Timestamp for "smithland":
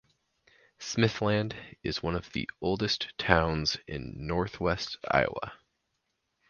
0.79-1.53